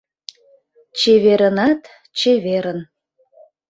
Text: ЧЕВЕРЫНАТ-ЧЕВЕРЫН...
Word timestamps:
ЧЕВЕРЫНАТ-ЧЕВЕРЫН... 0.99 2.79